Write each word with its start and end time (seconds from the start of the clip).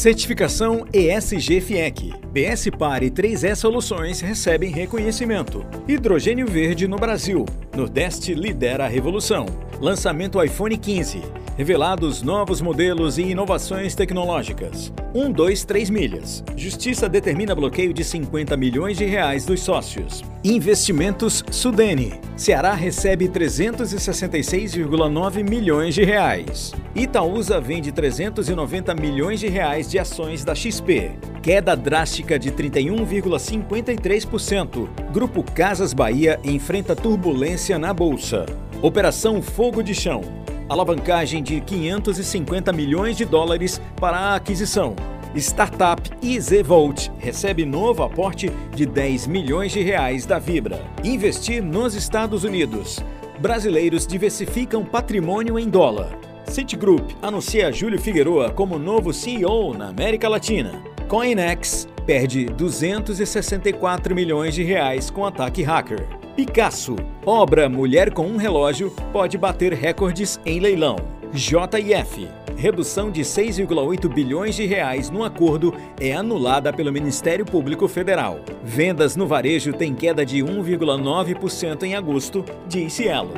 Certificação 0.00 0.86
ESG 0.94 1.60
FIEC. 1.60 2.14
BS 2.32 2.70
Par 2.70 3.02
e 3.02 3.10
3E 3.10 3.54
Soluções 3.54 4.22
recebem 4.22 4.72
reconhecimento. 4.72 5.62
Hidrogênio 5.86 6.46
verde 6.46 6.88
no 6.88 6.96
Brasil. 6.96 7.44
Nordeste 7.76 8.32
lidera 8.32 8.86
a 8.86 8.88
revolução. 8.88 9.44
Lançamento 9.78 10.42
iPhone 10.42 10.78
15. 10.78 11.20
Revelados 11.54 12.22
novos 12.22 12.62
modelos 12.62 13.18
e 13.18 13.24
inovações 13.24 13.94
tecnológicas. 13.94 14.90
1, 15.14 15.32
2, 15.32 15.64
3 15.64 15.90
milhas. 15.90 16.42
Justiça 16.56 17.06
determina 17.06 17.54
bloqueio 17.54 17.92
de 17.92 18.02
50 18.02 18.56
milhões 18.56 18.96
de 18.96 19.04
reais 19.04 19.44
dos 19.44 19.60
sócios. 19.60 20.22
Investimentos 20.42 21.44
Sudene. 21.50 22.18
Ceará 22.40 22.72
recebe 22.72 23.28
366,9 23.28 25.46
milhões 25.46 25.94
de 25.94 26.02
reais. 26.04 26.72
Itaúsa 26.94 27.60
vende 27.60 27.92
390 27.92 28.94
milhões 28.94 29.40
de 29.40 29.46
reais 29.46 29.90
de 29.90 29.98
ações 29.98 30.42
da 30.42 30.54
XP. 30.54 31.18
Queda 31.42 31.76
drástica 31.76 32.38
de 32.38 32.50
31,53%. 32.50 34.88
Grupo 35.12 35.42
Casas 35.42 35.92
Bahia 35.92 36.40
enfrenta 36.42 36.96
turbulência 36.96 37.78
na 37.78 37.92
bolsa. 37.92 38.46
Operação 38.80 39.42
Fogo 39.42 39.82
de 39.82 39.94
Chão. 39.94 40.22
Alavancagem 40.66 41.42
de 41.42 41.60
550 41.60 42.72
milhões 42.72 43.18
de 43.18 43.26
dólares 43.26 43.78
para 43.96 44.16
a 44.16 44.36
aquisição. 44.36 44.96
Startup 45.36 46.02
EasyVolt 46.22 47.10
recebe 47.18 47.64
novo 47.64 48.02
aporte 48.02 48.50
de 48.74 48.84
10 48.84 49.28
milhões 49.28 49.70
de 49.70 49.80
reais 49.80 50.26
da 50.26 50.38
Vibra. 50.38 50.84
Investir 51.04 51.62
nos 51.62 51.94
Estados 51.94 52.42
Unidos. 52.42 52.98
Brasileiros 53.38 54.06
diversificam 54.06 54.84
patrimônio 54.84 55.58
em 55.58 55.68
dólar. 55.68 56.18
Citigroup 56.46 57.12
anuncia 57.22 57.70
Júlio 57.70 58.00
Figueroa 58.00 58.50
como 58.50 58.78
novo 58.78 59.12
CEO 59.12 59.72
na 59.72 59.88
América 59.88 60.28
Latina. 60.28 60.82
Coinex 61.08 61.86
perde 62.04 62.46
264 62.46 64.14
milhões 64.14 64.54
de 64.54 64.64
reais 64.64 65.10
com 65.10 65.24
ataque 65.24 65.62
hacker. 65.62 66.06
Picasso, 66.34 66.96
obra 67.24 67.68
Mulher 67.68 68.12
com 68.12 68.26
um 68.26 68.36
Relógio, 68.36 68.90
pode 69.12 69.38
bater 69.38 69.72
recordes 69.74 70.40
em 70.44 70.58
leilão. 70.58 70.96
JF, 71.32 72.28
redução 72.60 73.10
de 73.10 73.22
6,8 73.22 74.06
bilhões 74.06 74.54
de 74.54 74.66
reais 74.66 75.08
no 75.08 75.24
acordo 75.24 75.74
é 75.98 76.12
anulada 76.12 76.70
pelo 76.70 76.92
Ministério 76.92 77.46
Público 77.46 77.88
Federal. 77.88 78.40
Vendas 78.62 79.16
no 79.16 79.26
varejo 79.26 79.72
têm 79.72 79.94
queda 79.94 80.26
de 80.26 80.44
1,9% 80.44 81.82
em 81.84 81.94
agosto, 81.94 82.44
disse 82.68 83.08
Elo. 83.08 83.32